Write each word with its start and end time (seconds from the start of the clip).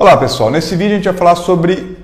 Olá 0.00 0.16
pessoal, 0.16 0.50
nesse 0.50 0.74
vídeo 0.76 0.92
a 0.92 0.96
gente 0.96 1.04
vai 1.10 1.14
falar 1.14 1.36
sobre 1.36 1.98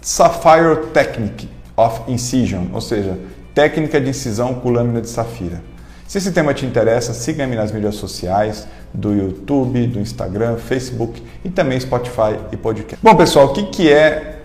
Sapphire 0.00 0.86
Technique 0.94 1.46
of 1.76 2.10
Incision, 2.10 2.68
ou 2.72 2.80
seja, 2.80 3.18
técnica 3.54 4.00
de 4.00 4.08
incisão 4.08 4.54
com 4.54 4.70
lâmina 4.70 5.02
de 5.02 5.08
safira. 5.10 5.62
Se 6.08 6.16
esse 6.16 6.32
tema 6.32 6.54
te 6.54 6.64
interessa, 6.64 7.12
siga-me 7.12 7.54
nas 7.54 7.70
mídias 7.70 7.96
sociais, 7.96 8.66
do 8.90 9.12
YouTube, 9.12 9.86
do 9.86 10.00
Instagram, 10.00 10.56
Facebook 10.56 11.22
e 11.44 11.50
também 11.50 11.78
Spotify 11.78 12.40
e 12.50 12.56
podcast. 12.56 13.04
Bom 13.04 13.14
pessoal, 13.14 13.48
o 13.48 13.52
que, 13.52 13.64
que 13.64 13.92
é 13.92 14.38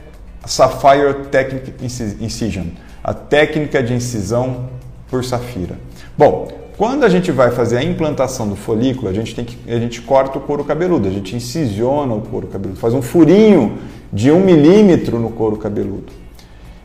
Sapphire 0.46 1.28
Technique 1.32 1.74
Incision? 2.20 2.66
A 3.02 3.14
técnica 3.14 3.82
de 3.82 3.94
incisão 3.94 4.70
por 5.10 5.24
safira. 5.24 5.80
Bom, 6.18 6.50
quando 6.82 7.04
a 7.04 7.10
gente 7.10 7.32
vai 7.32 7.52
fazer 7.52 7.78
a 7.78 7.84
implantação 7.84 8.48
do 8.48 8.56
folículo, 8.56 9.08
a 9.08 9.14
gente, 9.14 9.36
tem 9.36 9.46
que, 9.46 9.56
a 9.72 9.78
gente 9.78 10.02
corta 10.02 10.40
o 10.40 10.42
couro 10.42 10.64
cabeludo, 10.64 11.08
a 11.08 11.12
gente 11.12 11.36
incisiona 11.36 12.12
o 12.12 12.22
couro 12.22 12.48
cabeludo, 12.48 12.80
faz 12.80 12.96
um 12.96 13.04
furinho 13.04 13.78
de 14.12 14.32
um 14.32 14.40
milímetro 14.40 15.20
no 15.20 15.30
couro 15.30 15.58
cabeludo. 15.58 16.12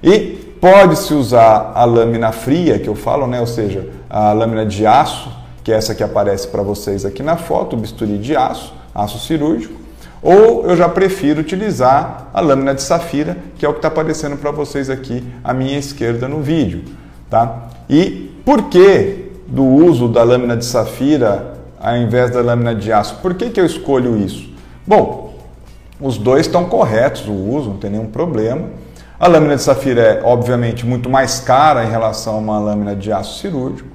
E 0.03 0.55
pode-se 0.61 1.15
usar 1.15 1.73
a 1.75 1.87
lâmina 1.87 2.31
fria, 2.31 2.79
que 2.79 2.87
eu 2.89 2.95
falo, 2.95 3.27
né? 3.27 3.41
ou 3.41 3.47
seja, 3.47 3.89
a 4.11 4.35
lâmina 4.35 4.67
de 4.67 4.87
aço, 4.87 5.33
que 5.65 5.73
é 5.73 5.77
essa 5.77 5.95
que 5.95 6.03
aparece 6.03 6.49
para 6.49 6.61
vocês 6.63 7.07
aqui 7.07 7.23
na 7.23 7.39
foto, 7.39 7.75
o 7.75 7.79
bisturi 7.79 8.19
de 8.19 8.37
aço, 8.37 8.75
aço 8.95 9.19
cirúrgico, 9.19 9.81
ou 10.23 10.67
eu 10.67 10.77
já 10.77 10.91
prefiro 10.91 11.41
utilizar 11.41 12.29
a 12.35 12.41
lâmina 12.43 12.75
de 12.75 12.83
safira, 12.83 13.39
que 13.57 13.65
é 13.65 13.69
o 13.71 13.73
que 13.73 13.79
está 13.79 13.89
aparecendo 13.89 14.37
para 14.37 14.51
vocês 14.51 14.91
aqui 14.91 15.25
à 15.43 15.55
minha 15.55 15.79
esquerda 15.79 16.29
no 16.29 16.43
vídeo. 16.43 16.85
Tá? 17.31 17.71
E 17.89 18.31
por 18.45 18.65
que 18.65 19.26
do 19.47 19.65
uso 19.65 20.09
da 20.09 20.23
lâmina 20.23 20.57
de 20.57 20.65
safira 20.65 21.55
ao 21.79 21.97
invés 21.97 22.31
da 22.31 22.41
lâmina 22.41 22.75
de 22.75 22.93
aço. 22.93 23.17
Por 23.23 23.35
que, 23.35 23.51
que 23.51 23.61
eu 23.61 23.67
escolho 23.67 24.17
isso? 24.17 24.51
Bom, 24.87 25.35
os 26.01 26.19
dois 26.19 26.47
estão 26.47 26.65
corretos, 26.65 27.27
o 27.27 27.33
uso, 27.33 27.71
não 27.71 27.77
tem 27.77 27.91
nenhum 27.91 28.07
problema. 28.07 28.69
A 29.19 29.29
lâmina 29.29 29.57
de 29.57 29.63
safira 29.63 30.03
é, 30.03 30.23
obviamente, 30.25 30.85
muito 30.85 31.09
mais 31.09 31.41
cara 31.41 31.85
em 31.85 31.91
relação 31.91 32.35
a 32.35 32.39
uma 32.39 32.59
lâmina 32.59 32.95
de 32.95 33.13
aço 33.13 33.39
cirúrgico, 33.41 33.89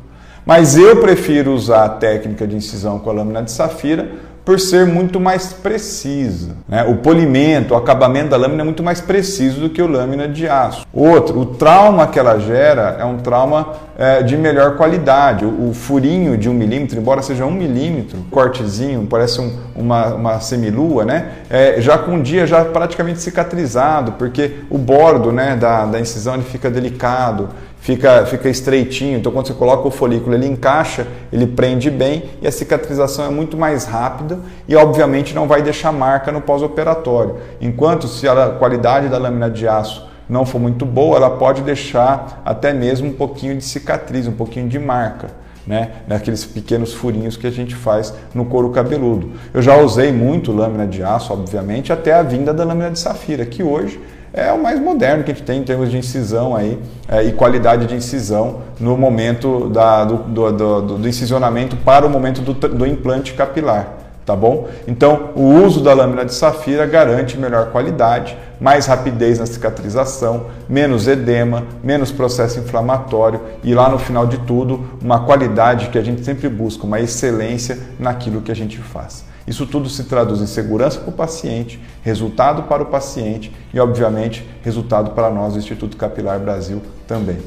mas 0.46 0.76
eu 0.76 1.00
prefiro 1.00 1.54
usar 1.54 1.86
a 1.86 1.90
técnica 1.90 2.48
de 2.48 2.56
incisão 2.56 2.98
com 2.98 3.10
a 3.10 3.14
lâmina 3.14 3.44
de 3.44 3.52
safira 3.52 4.10
por 4.44 4.60
ser 4.60 4.86
muito 4.86 5.20
mais 5.20 5.54
precisa. 5.54 6.56
Né? 6.68 6.84
O 6.84 6.96
polimento, 6.98 7.74
o 7.74 7.78
acabamento 7.78 8.30
da 8.30 8.38
lâmina 8.38 8.62
é 8.62 8.66
muito 8.66 8.82
mais 8.84 9.00
preciso 9.00 9.62
do 9.62 9.70
que 9.70 9.82
o 9.82 9.88
lâmina 9.88 10.28
de 10.28 10.48
aço. 10.48 10.86
Outro, 10.94 11.40
o 11.40 11.46
trauma 11.46 12.08
que 12.08 12.18
ela 12.18 12.40
gera 12.40 12.98
é 13.00 13.06
um 13.06 13.18
trauma 13.18 13.74
é, 13.98 14.24
de 14.24 14.36
melhor 14.36 14.78
qualidade. 14.78 15.46
O, 15.46 15.70
o, 15.70 15.74
furinho 15.74 16.38
de 16.38 16.50
um 16.50 16.54
milímetro, 16.54 16.98
embora 16.98 17.22
seja 17.22 17.46
um 17.46 17.52
milímetro, 17.52 18.18
cortezinho, 18.32 19.06
parece 19.08 19.40
um, 19.40 19.54
uma, 19.76 20.08
uma 20.16 20.40
semilua, 20.40 21.06
né? 21.06 21.30
É, 21.50 21.80
já 21.80 21.98
com 21.98 22.14
um 22.14 22.22
dia 22.22 22.48
já 22.48 22.66
praticamente 22.66 23.22
cicatrizado, 23.22 24.14
porque 24.14 24.56
o 24.70 24.78
bordo 24.78 25.32
né, 25.32 25.56
da, 25.56 25.86
da 25.86 26.00
incisão 26.00 26.34
ele 26.34 26.44
fica 26.44 26.70
delicado 26.70 27.50
fica, 27.82 28.26
fica 28.26 28.48
estreitinho. 28.48 29.18
Então, 29.18 29.32
quando 29.32 29.48
você 29.48 29.54
coloca 29.54 29.86
o 29.86 29.92
folículo, 29.92 30.34
ele 30.34 30.48
encaixa, 30.48 31.06
ele 31.34 31.46
prende 31.46 31.90
bem 31.90 32.30
e 32.42 32.48
a 32.48 32.52
cicatrização 32.52 33.26
é 33.26 33.30
muito 33.30 33.58
mais 33.58 33.84
rápida 33.84 34.40
e, 34.68 34.76
obviamente, 34.76 35.36
não 35.36 35.48
vai 35.48 35.62
deixar 35.62 35.92
marca 35.92 36.32
no 36.32 36.40
pós-operatório. 36.40 37.36
Enquanto, 37.60 38.08
se 38.08 38.28
a 38.28 38.50
qualidade 38.52 39.10
da 39.10 39.18
lâmina 39.18 39.50
de 39.50 39.68
aço 39.68 40.10
não 40.30 40.46
for 40.46 40.60
muito 40.60 40.86
boa, 40.86 41.18
ela 41.18 41.32
pode 41.32 41.62
deixar 41.62 42.42
até 42.46 42.72
mesmo 42.72 43.10
um 43.10 43.14
pouquinho 43.14 43.58
de 43.58 43.66
cicatriz, 43.66 44.28
um 44.28 44.32
pouquinho 44.32 44.70
de 44.70 44.80
marca. 44.80 45.42
Né, 45.68 45.92
naqueles 46.08 46.44
pequenos 46.44 46.92
furinhos 46.92 47.38
que 47.38 47.46
a 47.46 47.52
gente 47.52 47.76
faz 47.76 48.12
no 48.34 48.46
couro 48.46 48.72
cabeludo. 48.72 49.34
Eu 49.54 49.62
já 49.62 49.78
usei 49.78 50.12
muito 50.12 50.52
lâmina 50.52 50.88
de 50.88 51.04
aço, 51.04 51.32
obviamente, 51.32 51.94
até 51.94 52.14
a 52.14 52.24
vinda 52.24 52.52
da 52.52 52.64
lâmina 52.64 52.90
de 52.90 52.98
safira, 52.98 53.46
que 53.46 53.62
hoje 53.62 54.02
é 54.34 54.52
o 54.52 54.62
mais 54.62 54.80
moderno 54.80 55.24
que 55.24 55.32
a 55.32 55.34
gente 55.34 55.46
tem 55.46 55.60
em 55.60 55.64
termos 55.64 55.92
de 55.92 55.98
incisão 55.98 56.56
aí, 56.56 56.80
é, 57.08 57.24
e 57.24 57.32
qualidade 57.34 57.86
de 57.86 57.96
incisão 57.96 58.62
no 58.80 58.98
momento 58.98 59.70
da, 59.70 60.06
do, 60.06 60.18
do, 60.18 60.52
do, 60.52 60.82
do, 60.98 61.08
incisionamento 61.08 61.76
para 61.76 62.06
o 62.06 62.10
momento 62.10 62.42
do, 62.42 62.86
implante 62.86 63.34
capilar. 63.34 63.98
Tá 64.26 64.36
bom? 64.36 64.70
Então, 64.88 65.32
o 65.36 65.42
uso 65.42 65.82
da 65.82 65.94
lâmina 65.94 66.24
de 66.24 66.34
safira 66.34 66.86
garante 66.86 67.38
melhor 67.38 67.72
qualidade, 67.72 68.38
mais 68.60 68.86
rapidez 68.86 69.40
na 69.40 69.48
cicatrização, 69.48 70.46
menos 70.70 71.08
edema, 71.08 71.64
menos 71.84 72.12
processo 72.12 72.60
inflamatório 72.60 73.42
e 73.64 73.74
lá 73.74 73.90
no 73.90 73.98
final 73.98 74.28
de 74.28 74.38
tudo, 74.38 74.86
uma 75.02 75.26
qualidade 75.26 75.90
que 75.90 75.98
a 75.98 76.04
gente 76.04 76.24
sempre 76.24 76.48
busca, 76.48 76.86
uma 76.86 77.00
excelência 77.00 77.80
naquilo 78.00 78.42
que 78.42 78.52
a 78.52 78.56
gente 78.56 78.78
faz. 78.78 79.26
Isso 79.48 79.66
tudo 79.66 79.90
se 79.90 80.04
traduz 80.04 80.42
em 80.42 80.48
segurança 80.48 81.00
para 81.00 81.10
o 81.10 81.14
paciente, 81.14 81.80
resultado 82.04 82.64
para 82.64 82.84
o 82.84 82.86
paciente 82.86 83.52
e, 83.74 83.80
obviamente, 83.80 84.48
resultado 84.62 85.12
para 85.12 85.30
nós 85.30 85.54
do 85.54 85.60
Instituto 85.60 85.98
Capilar 85.98 86.40
Brasil 86.40 86.82
também. 87.08 87.38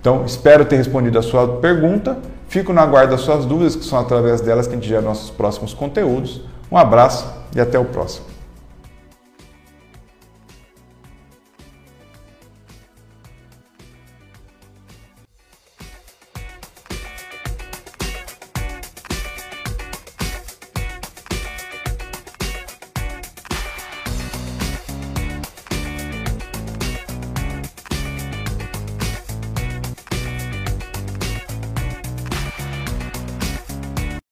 Então, 0.00 0.24
espero 0.24 0.64
ter 0.64 0.76
respondido 0.76 1.18
a 1.18 1.22
sua 1.22 1.46
pergunta. 1.58 2.16
Fico 2.48 2.72
na 2.72 2.86
guarda 2.86 3.12
das 3.12 3.20
suas 3.20 3.44
dúvidas, 3.44 3.76
que 3.76 3.84
são 3.84 3.98
através 3.98 4.40
delas 4.40 4.66
que 4.66 4.72
a 4.72 4.76
gente 4.76 4.88
gera 4.88 5.02
nossos 5.02 5.30
próximos 5.30 5.74
conteúdos. 5.74 6.40
Um 6.70 6.76
abraço 6.76 7.26
e 7.54 7.60
até 7.60 7.78
o 7.78 7.84
próximo. 7.84 8.29